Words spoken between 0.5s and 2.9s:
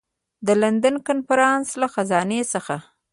لندن کنفرانس له خزانې څخه.